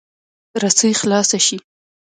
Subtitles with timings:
[0.61, 1.57] رسۍ خلاصه شي.